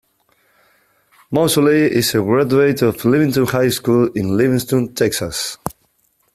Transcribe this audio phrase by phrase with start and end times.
[1.29, 5.59] Moseley is a graduate of Livingston High School in Livingston, Texas.